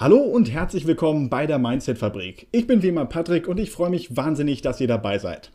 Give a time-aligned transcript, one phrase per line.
[0.00, 2.46] Hallo und herzlich willkommen bei der Mindset Fabrik.
[2.52, 5.50] Ich bin wie immer Patrick und ich freue mich wahnsinnig, dass ihr dabei seid.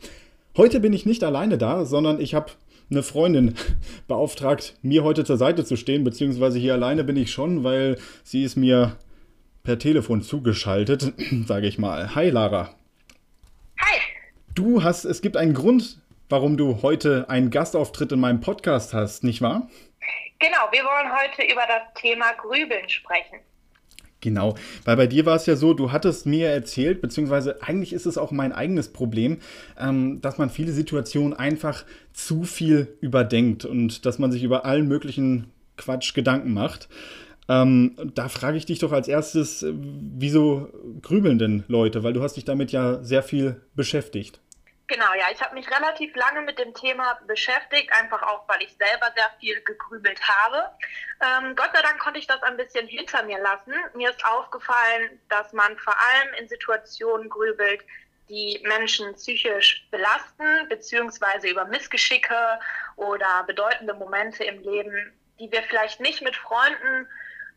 [0.58, 2.52] Heute bin ich nicht alleine da, sondern ich habe
[2.90, 3.54] eine Freundin
[4.06, 8.44] beauftragt, mir heute zur Seite zu stehen, beziehungsweise hier alleine bin ich schon, weil sie
[8.44, 8.98] ist mir
[9.62, 11.14] per Telefon zugeschaltet,
[11.46, 12.14] sage ich mal.
[12.14, 12.74] Hi Lara.
[13.80, 13.98] Hi.
[14.54, 19.24] Du hast, es gibt einen Grund, warum du heute einen Gastauftritt in meinem Podcast hast,
[19.24, 19.70] nicht wahr?
[20.38, 23.38] Genau, wir wollen heute über das Thema Grübeln sprechen.
[24.24, 24.54] Genau,
[24.86, 28.16] weil bei dir war es ja so, du hattest mir erzählt, beziehungsweise eigentlich ist es
[28.16, 29.36] auch mein eigenes Problem,
[29.78, 31.84] ähm, dass man viele Situationen einfach
[32.14, 36.88] zu viel überdenkt und dass man sich über allen möglichen Quatsch Gedanken macht.
[37.50, 40.70] Ähm, da frage ich dich doch als erstes, wieso
[41.02, 42.02] grübeln denn Leute?
[42.02, 44.40] Weil du hast dich damit ja sehr viel beschäftigt.
[44.86, 48.76] Genau, ja, ich habe mich relativ lange mit dem Thema beschäftigt, einfach auch, weil ich
[48.76, 50.70] selber sehr viel gegrübelt habe.
[51.22, 53.72] Ähm, Gott sei Dank konnte ich das ein bisschen hinter mir lassen.
[53.94, 57.82] Mir ist aufgefallen, dass man vor allem in Situationen grübelt,
[58.28, 62.60] die Menschen psychisch belasten, beziehungsweise über Missgeschicke
[62.96, 67.08] oder bedeutende Momente im Leben, die wir vielleicht nicht mit Freunden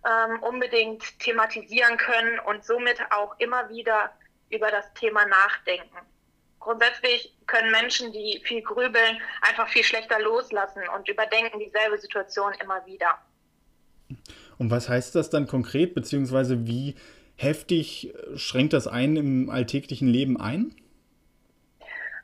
[0.05, 4.13] ähm, unbedingt thematisieren können und somit auch immer wieder
[4.49, 6.07] über das Thema nachdenken
[6.67, 12.85] grundsätzlich können Menschen, die viel grübeln, einfach viel schlechter loslassen und überdenken dieselbe Situation immer
[12.85, 13.17] wieder.
[14.57, 16.95] Und was heißt das dann konkret, beziehungsweise wie
[17.37, 20.75] heftig schränkt das ein im alltäglichen Leben ein?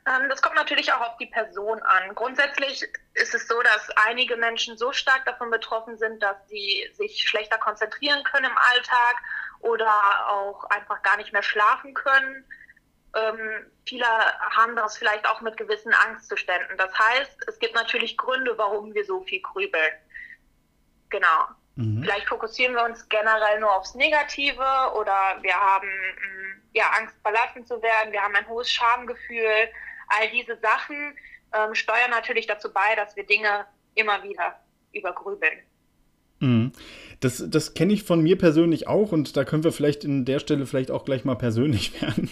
[0.06, 2.14] Ähm, das kommt natürlich auch auf die Person an.
[2.14, 2.82] Grundsätzlich
[3.14, 7.56] ist es so, dass einige Menschen so stark davon betroffen sind, dass sie sich schlechter
[7.56, 9.22] konzentrieren können im Alltag
[9.60, 9.90] oder
[10.28, 12.44] auch einfach gar nicht mehr schlafen können.
[13.14, 16.76] Ähm, viele haben das vielleicht auch mit gewissen Angstzuständen.
[16.76, 19.92] Das heißt, es gibt natürlich Gründe, warum wir so viel grübeln.
[21.10, 21.46] Genau.
[21.76, 22.02] Mhm.
[22.02, 27.66] Vielleicht fokussieren wir uns generell nur aufs Negative oder wir haben mm, ja, Angst, verlassen
[27.66, 29.68] zu werden, wir haben ein hohes Schamgefühl.
[30.08, 31.16] All diese Sachen
[31.52, 34.60] ähm, steuern natürlich dazu bei, dass wir Dinge immer wieder
[34.92, 35.60] übergrübeln.
[36.40, 36.72] Mhm.
[37.20, 40.40] Das, das kenne ich von mir persönlich auch und da können wir vielleicht in der
[40.40, 42.28] Stelle vielleicht auch gleich mal persönlich werden.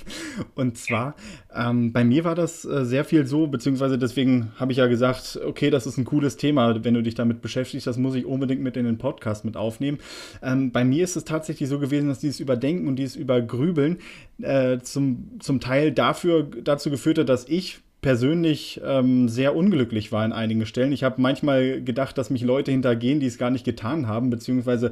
[0.55, 1.15] Und zwar,
[1.55, 5.41] ähm, bei mir war das äh, sehr viel so, beziehungsweise deswegen habe ich ja gesagt,
[5.47, 8.61] okay, das ist ein cooles Thema, wenn du dich damit beschäftigst, das muss ich unbedingt
[8.61, 9.99] mit in den Podcast mit aufnehmen.
[10.43, 13.99] Ähm, bei mir ist es tatsächlich so gewesen, dass dieses Überdenken und dieses Übergrübeln
[14.43, 20.25] äh, zum, zum Teil dafür, dazu geführt hat, dass ich persönlich ähm, sehr unglücklich war
[20.25, 20.93] in einigen Stellen.
[20.93, 24.91] Ich habe manchmal gedacht, dass mich Leute hintergehen, die es gar nicht getan haben, beziehungsweise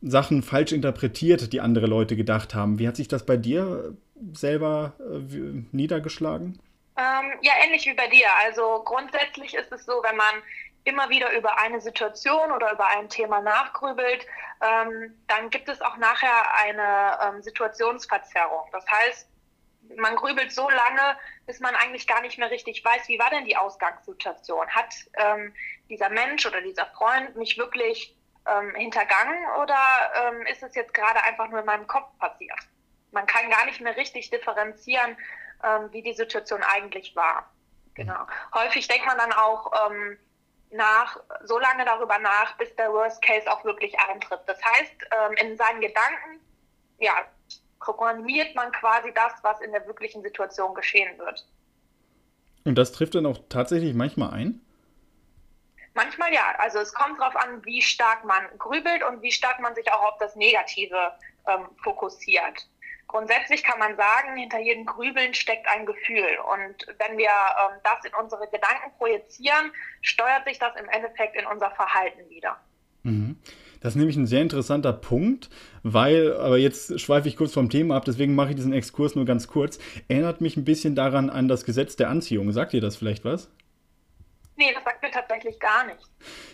[0.00, 2.78] Sachen falsch interpretiert, die andere Leute gedacht haben.
[2.78, 3.94] Wie hat sich das bei dir
[4.32, 6.60] selber äh, niedergeschlagen?
[6.96, 8.26] Ähm, ja, ähnlich wie bei dir.
[8.44, 10.42] Also grundsätzlich ist es so, wenn man
[10.84, 14.26] immer wieder über eine Situation oder über ein Thema nachgrübelt,
[14.60, 18.68] ähm, dann gibt es auch nachher eine ähm, Situationsverzerrung.
[18.70, 19.28] Das heißt,
[19.96, 23.44] man grübelt so lange, bis man eigentlich gar nicht mehr richtig weiß, wie war denn
[23.44, 24.68] die Ausgangssituation?
[24.68, 25.54] Hat ähm,
[25.88, 29.78] dieser Mensch oder dieser Freund mich wirklich ähm, hintergangen oder
[30.22, 32.58] ähm, ist es jetzt gerade einfach nur in meinem Kopf passiert?
[33.12, 35.16] Man kann gar nicht mehr richtig differenzieren,
[35.62, 37.50] ähm, wie die Situation eigentlich war.
[37.94, 38.26] Genau.
[38.52, 40.18] Häufig denkt man dann auch ähm,
[40.70, 44.40] nach, so lange darüber nach, bis der Worst Case auch wirklich eintritt.
[44.46, 46.40] Das heißt, ähm, in seinen Gedanken,
[46.98, 47.12] ja,
[47.84, 51.46] programmiert man quasi das, was in der wirklichen Situation geschehen wird.
[52.64, 54.60] Und das trifft dann auch tatsächlich manchmal ein?
[55.92, 56.54] Manchmal ja.
[56.58, 60.02] Also es kommt darauf an, wie stark man grübelt und wie stark man sich auch
[60.02, 61.12] auf das Negative
[61.46, 62.66] ähm, fokussiert.
[63.06, 66.38] Grundsätzlich kann man sagen, hinter jedem Grübeln steckt ein Gefühl.
[66.52, 71.46] Und wenn wir ähm, das in unsere Gedanken projizieren, steuert sich das im Endeffekt in
[71.46, 72.58] unser Verhalten wieder.
[73.02, 73.38] Mhm.
[73.84, 75.50] Das ist nämlich ein sehr interessanter Punkt,
[75.82, 79.26] weil, aber jetzt schweife ich kurz vom Thema ab, deswegen mache ich diesen Exkurs nur
[79.26, 79.78] ganz kurz.
[80.08, 82.50] Erinnert mich ein bisschen daran an das Gesetz der Anziehung.
[82.52, 83.50] Sagt ihr das vielleicht was?
[84.56, 85.98] Nee, das sagt mir tatsächlich gar nicht.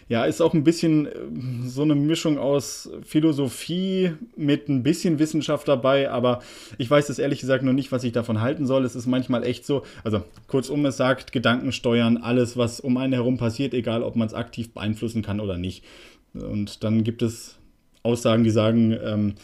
[0.09, 5.69] Ja, ist auch ein bisschen äh, so eine Mischung aus Philosophie mit ein bisschen Wissenschaft
[5.69, 6.43] dabei, aber
[6.79, 8.85] ich weiß es ehrlich gesagt noch nicht, was ich davon halten soll.
[8.85, 13.13] Es ist manchmal echt so, also kurzum, es sagt, Gedanken steuern alles, was um einen
[13.13, 15.85] herum passiert, egal ob man es aktiv beeinflussen kann oder nicht.
[16.35, 17.59] Und dann gibt es
[18.03, 19.35] Aussagen, die sagen, ähm,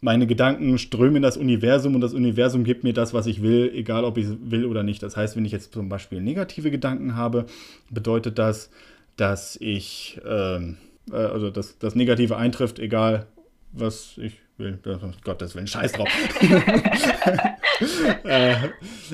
[0.00, 3.72] meine Gedanken strömen in das Universum und das Universum gibt mir das, was ich will,
[3.74, 5.02] egal ob ich will oder nicht.
[5.02, 7.46] Das heißt, wenn ich jetzt zum Beispiel negative Gedanken habe,
[7.90, 8.70] bedeutet das,
[9.16, 10.76] dass ich, ähm,
[11.10, 13.26] äh, also dass das Negative eintrifft, egal
[13.72, 14.78] was ich will.
[14.86, 16.08] Oh Gott, das will ein Scheiß drauf.
[18.24, 18.56] äh,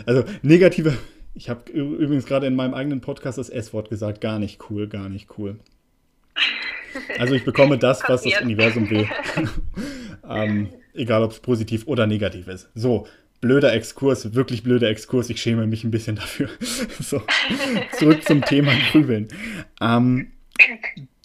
[0.07, 0.95] also negative,
[1.35, 5.09] ich habe übrigens gerade in meinem eigenen Podcast das S-Wort gesagt, gar nicht cool, gar
[5.09, 5.61] nicht cool.
[7.19, 9.09] Also ich bekomme das, was das Universum will.
[10.29, 12.69] ähm, Egal, ob es positiv oder negativ ist.
[12.75, 13.07] So,
[13.41, 15.31] blöder Exkurs, wirklich blöder Exkurs.
[15.31, 16.49] Ich schäme mich ein bisschen dafür.
[17.01, 17.23] so,
[17.93, 19.29] zurück zum Thema Grübeln.
[19.81, 20.33] Ähm,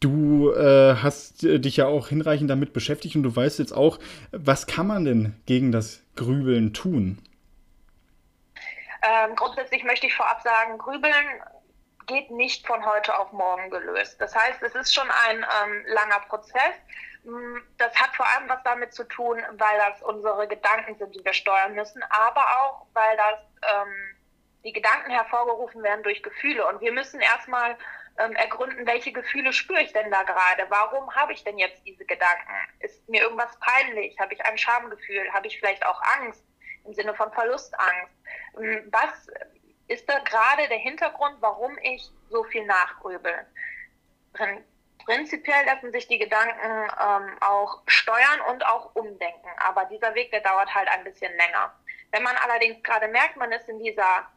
[0.01, 3.99] du äh, hast dich ja auch hinreichend damit beschäftigt und du weißt jetzt auch,
[4.31, 7.17] was kann man denn gegen das Grübeln tun?
[9.01, 11.13] Ähm, grundsätzlich möchte ich vorab sagen, Grübeln
[12.05, 14.19] geht nicht von heute auf morgen gelöst.
[14.19, 16.75] Das heißt, es ist schon ein ähm, langer Prozess.
[17.23, 21.23] Mm, das hat vor allem was damit zu tun, weil das unsere Gedanken sind, die
[21.23, 23.39] wir steuern müssen, aber auch, weil das
[23.73, 24.15] ähm,
[24.63, 26.67] die Gedanken hervorgerufen werden durch Gefühle.
[26.67, 27.77] Und wir müssen erstmal
[28.17, 30.65] ähm, ergründen, welche Gefühle spüre ich denn da gerade?
[30.69, 32.49] Warum habe ich denn jetzt diese Gedanken?
[32.79, 34.17] Ist mir irgendwas peinlich?
[34.19, 35.31] Habe ich ein Schamgefühl?
[35.33, 36.43] Habe ich vielleicht auch Angst
[36.85, 38.13] im Sinne von Verlustangst?
[38.57, 39.27] Mm, was
[39.87, 43.45] ist da gerade der Hintergrund, warum ich so viel nachgrübel?
[45.05, 50.41] Prinzipiell lassen sich die Gedanken ähm, auch steuern und auch umdenken, aber dieser Weg, der
[50.41, 51.73] dauert halt ein bisschen länger.
[52.11, 54.27] Wenn man allerdings gerade merkt, man ist in dieser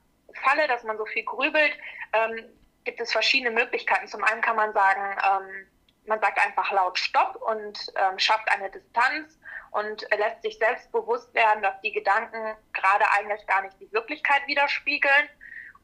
[0.43, 1.73] Falle, dass man so viel grübelt,
[2.13, 2.45] ähm,
[2.85, 4.09] gibt es verschiedene Möglichkeiten.
[4.09, 5.67] Zum einen kann man sagen, ähm,
[6.07, 9.39] man sagt einfach laut Stopp und ähm, schafft eine Distanz
[9.71, 14.47] und lässt sich selbst bewusst werden, dass die Gedanken gerade eigentlich gar nicht die Wirklichkeit
[14.47, 15.29] widerspiegeln.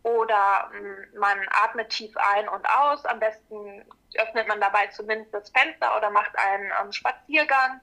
[0.05, 3.05] Oder ähm, man atmet tief ein und aus.
[3.07, 3.85] Am besten
[4.15, 7.81] öffnet man dabei zumindest das Fenster oder macht einen ähm, Spaziergang.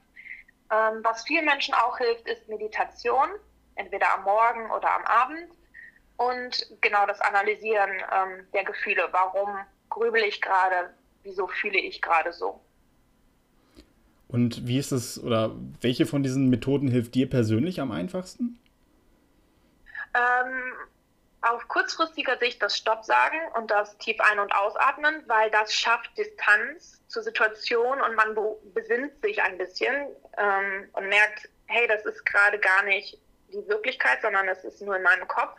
[0.70, 3.28] Ähm, was vielen Menschen auch hilft, ist Meditation,
[3.74, 5.50] entweder am Morgen oder am Abend.
[6.16, 7.90] Und genau das Analysieren
[8.54, 9.08] der Gefühle.
[9.10, 9.56] Warum
[9.88, 10.94] grübel ich gerade?
[11.24, 12.60] Wieso fühle ich gerade so?
[14.28, 18.58] Und wie ist es, oder welche von diesen Methoden hilft dir persönlich am einfachsten?
[20.14, 20.72] Ähm,
[21.42, 26.16] auf kurzfristiger Sicht das Stopp sagen und das tief ein- und ausatmen, weil das schafft
[26.16, 28.36] Distanz zur Situation und man
[28.74, 30.06] besinnt sich ein bisschen
[30.38, 33.18] ähm, und merkt, hey, das ist gerade gar nicht
[33.52, 35.58] die Wirklichkeit, sondern es ist nur in meinem Kopf.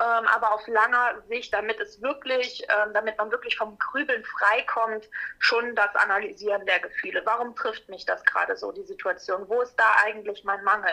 [0.00, 5.08] Ähm, aber auf langer Sicht, damit es wirklich, ähm, damit man wirklich vom Grübeln freikommt,
[5.38, 7.22] schon das Analysieren der Gefühle.
[7.24, 9.48] Warum trifft mich das gerade so, die Situation?
[9.48, 10.92] Wo ist da eigentlich mein Mangel?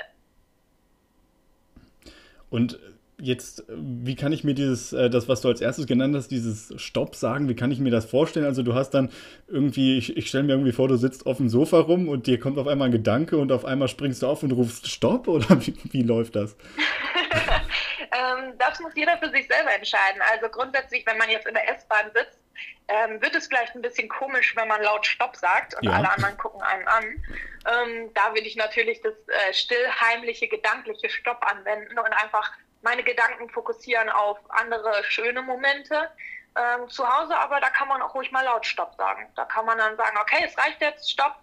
[2.52, 2.80] Und
[3.22, 6.74] jetzt, wie kann ich mir dieses, äh, das, was du als erstes genannt hast, dieses
[6.82, 8.46] Stopp sagen, wie kann ich mir das vorstellen?
[8.46, 9.12] Also du hast dann
[9.48, 12.40] irgendwie, ich, ich stelle mir irgendwie vor, du sitzt auf dem Sofa rum und dir
[12.40, 15.48] kommt auf einmal ein Gedanke und auf einmal springst du auf und rufst Stopp oder
[15.66, 16.56] wie, wie läuft das?
[18.12, 20.22] ähm, das muss jeder für sich selber entscheiden.
[20.34, 22.40] Also grundsätzlich, wenn man jetzt in der S-Bahn sitzt,
[22.88, 25.92] ähm, wird es vielleicht ein bisschen komisch, wenn man laut Stopp sagt und ja.
[25.92, 27.04] alle anderen gucken einen an.
[27.04, 32.52] Ähm, da will ich natürlich das äh, still, heimliche, gedankliche Stopp anwenden und einfach
[32.82, 36.10] meine Gedanken fokussieren auf andere schöne Momente.
[36.56, 39.28] Ähm, zu Hause aber, da kann man auch ruhig mal laut Stopp sagen.
[39.36, 41.36] Da kann man dann sagen, okay, es reicht jetzt, Stopp,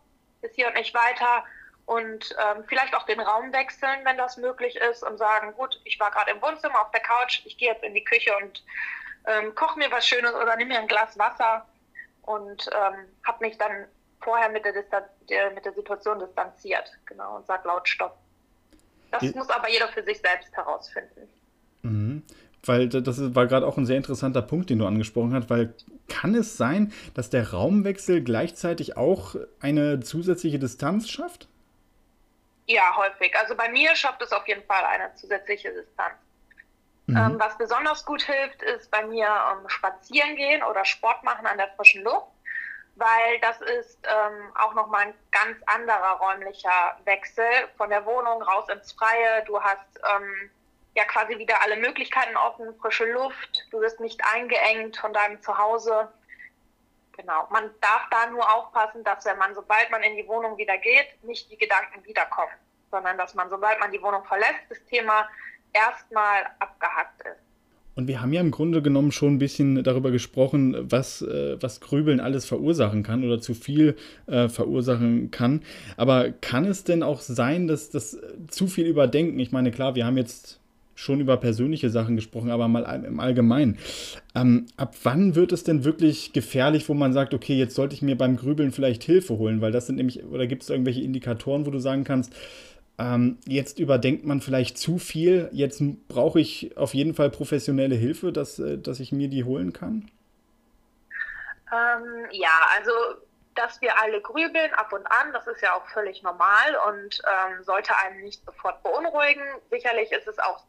[0.43, 1.44] bis hier und nicht weiter.
[1.87, 5.99] Und ähm, vielleicht auch den Raum wechseln, wenn das möglich ist, und sagen, gut, ich
[5.99, 8.62] war gerade im Wohnzimmer auf der Couch, ich gehe jetzt in die Küche und
[9.26, 11.67] ähm, koche mir was Schönes oder nehme mir ein Glas Wasser
[12.23, 13.87] und ähm, habe mich dann
[14.20, 14.75] vorher mit der,
[15.55, 18.19] mit der Situation distanziert, genau, und sage laut Stopp.
[19.10, 21.28] Das ich, muss aber jeder für sich selbst herausfinden.
[21.82, 22.22] Mhm.
[22.64, 25.75] Weil das war gerade auch ein sehr interessanter Punkt, den du angesprochen hast, weil
[26.08, 31.49] kann es sein, dass der Raumwechsel gleichzeitig auch eine zusätzliche Distanz schafft?
[32.66, 33.34] Ja, häufig.
[33.38, 36.17] Also bei mir schafft es auf jeden Fall eine zusätzliche Distanz.
[37.06, 37.17] Mhm.
[37.17, 41.56] Ähm, was besonders gut hilft, ist bei mir ähm, spazieren gehen oder Sport machen an
[41.56, 42.27] der frischen Luft
[42.98, 47.44] weil das ist ähm, auch nochmal ein ganz anderer räumlicher Wechsel
[47.76, 49.44] von der Wohnung raus ins Freie.
[49.46, 50.50] Du hast ähm,
[50.94, 56.12] ja quasi wieder alle Möglichkeiten offen, frische Luft, du wirst nicht eingeengt von deinem Zuhause.
[57.17, 60.78] Genau, man darf da nur aufpassen, dass wenn man, sobald man in die Wohnung wieder
[60.78, 62.52] geht, nicht die Gedanken wiederkommen,
[62.90, 65.28] sondern dass man, sobald man die Wohnung verlässt, das Thema
[65.72, 67.47] erstmal abgehackt ist.
[67.98, 71.81] Und wir haben ja im Grunde genommen schon ein bisschen darüber gesprochen, was, äh, was
[71.81, 73.96] Grübeln alles verursachen kann oder zu viel
[74.28, 75.62] äh, verursachen kann.
[75.96, 80.06] Aber kann es denn auch sein, dass das zu viel Überdenken, ich meine, klar, wir
[80.06, 80.60] haben jetzt
[80.94, 83.78] schon über persönliche Sachen gesprochen, aber mal im Allgemeinen.
[84.32, 88.02] Ähm, ab wann wird es denn wirklich gefährlich, wo man sagt, okay, jetzt sollte ich
[88.02, 89.60] mir beim Grübeln vielleicht Hilfe holen?
[89.60, 92.32] Weil das sind nämlich, oder gibt es irgendwelche Indikatoren, wo du sagen kannst,
[92.98, 95.48] ähm, jetzt überdenkt man vielleicht zu viel.
[95.52, 99.72] Jetzt brauche ich auf jeden Fall professionelle Hilfe, dass, äh, dass ich mir die holen
[99.72, 100.10] kann.
[101.72, 102.93] Ähm, ja, also
[103.55, 107.62] dass wir alle grübeln ab und an, das ist ja auch völlig normal und ähm,
[107.64, 109.43] sollte einen nicht sofort beunruhigen.
[109.70, 110.64] Sicherlich ist es auch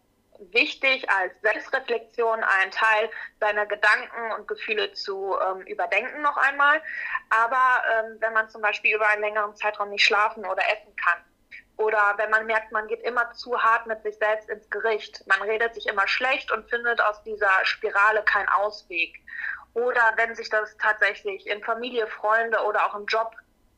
[0.51, 3.09] wichtig, als Selbstreflexion einen Teil
[3.39, 6.81] seiner Gedanken und Gefühle zu ähm, überdenken noch einmal.
[7.29, 11.19] Aber ähm, wenn man zum Beispiel über einen längeren Zeitraum nicht schlafen oder essen kann,
[11.79, 15.25] Oder wenn man merkt, man geht immer zu hart mit sich selbst ins Gericht.
[15.27, 19.15] Man redet sich immer schlecht und findet aus dieser Spirale keinen Ausweg.
[19.75, 23.33] Oder wenn sich das tatsächlich in Familie, Freunde oder auch im Job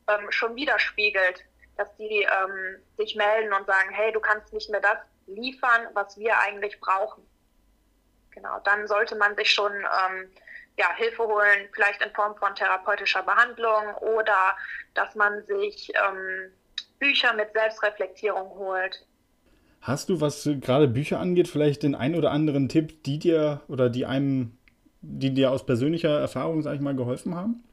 [0.08, 1.46] ähm, schon widerspiegelt,
[1.77, 6.17] dass die ähm, sich melden und sagen, hey, du kannst nicht mehr das liefern, was
[6.17, 7.24] wir eigentlich brauchen.
[8.31, 10.31] Genau, dann sollte man sich schon ähm,
[10.75, 14.58] ja, Hilfe holen, vielleicht in Form von therapeutischer Behandlung oder
[14.96, 16.51] dass man sich ähm,
[17.01, 19.05] Bücher mit Selbstreflektierung holt.
[19.81, 23.89] Hast du, was gerade Bücher angeht, vielleicht den einen oder anderen Tipp, die dir oder
[23.89, 24.55] die einem,
[25.01, 27.63] die dir aus persönlicher Erfahrung, sag ich mal, geholfen haben?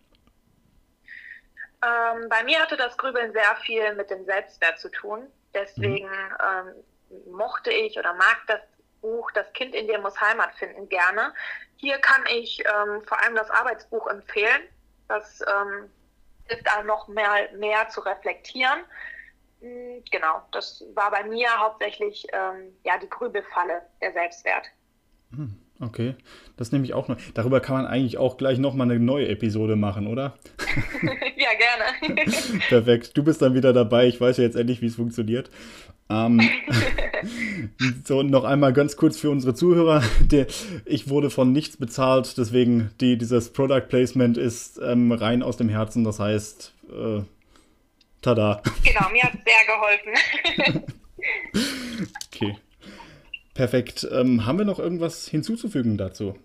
[1.83, 5.27] Ähm, bei mir hatte das Grübeln sehr viel mit dem Selbstwert zu tun.
[5.55, 6.75] Deswegen mhm.
[7.29, 8.61] ähm, mochte ich oder mag das
[9.03, 11.33] Buch Das Kind in dir muss Heimat finden gerne.
[11.77, 14.63] Hier kann ich ähm, vor allem das Arbeitsbuch empfehlen.
[15.09, 15.91] Das ähm,
[16.47, 18.81] hilft einem noch mehr, mehr zu reflektieren.
[19.61, 24.67] Hm, genau, das war bei mir hauptsächlich ähm, ja, die Grübelfalle, der Selbstwert.
[25.35, 26.15] Hm, okay,
[26.57, 27.19] das nehme ich auch noch.
[27.35, 30.39] Darüber kann man eigentlich auch gleich nochmal eine neue Episode machen, oder?
[31.03, 32.23] ja, gerne.
[32.69, 34.07] Perfekt, du bist dann wieder dabei.
[34.07, 35.51] Ich weiß ja jetzt endlich, wie es funktioniert.
[36.11, 36.41] Ähm,
[38.05, 40.03] so, noch einmal ganz kurz für unsere Zuhörer.
[40.21, 40.47] Der,
[40.85, 45.69] ich wurde von nichts bezahlt, deswegen die, dieses Product Placement ist ähm, rein aus dem
[45.69, 46.05] Herzen.
[46.05, 47.23] Das heißt, äh,
[48.23, 48.63] tada.
[48.85, 50.85] Genau, mir hat es sehr geholfen.
[52.27, 52.59] okay.
[53.55, 54.07] Perfekt.
[54.13, 56.39] Ähm, haben wir noch etwas hinzuzufügen dazu?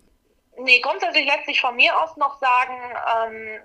[0.58, 2.74] Nee, grundsätzlich lässt sich von mir aus noch sagen,
[3.16, 3.60] ähm,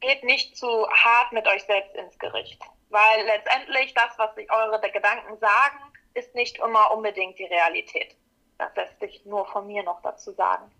[0.00, 2.60] geht nicht zu hart mit euch selbst ins Gericht.
[2.90, 5.78] Weil letztendlich das, was sich eure Gedanken sagen,
[6.14, 8.14] ist nicht immer unbedingt die Realität.
[8.58, 10.70] Das lässt sich nur von mir noch dazu sagen.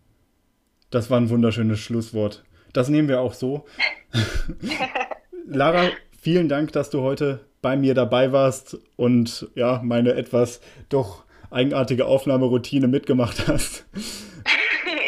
[0.91, 2.45] Das war ein wunderschönes Schlusswort.
[2.73, 3.67] Das nehmen wir auch so.
[5.47, 5.91] Lara,
[6.23, 12.07] vielen Dank, dass du heute bei mir dabei warst und ja, meine etwas doch eigenartige
[12.07, 13.85] Aufnahmeroutine mitgemacht hast.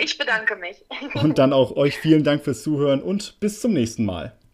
[0.03, 0.85] Ich bedanke mich.
[1.23, 4.35] Und dann auch euch vielen Dank fürs Zuhören und bis zum nächsten Mal.